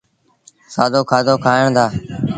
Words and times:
سآدو 0.73 1.01
کآدو 1.09 1.35
کائيٚݩ 1.45 1.73
دآ۔ 1.75 1.85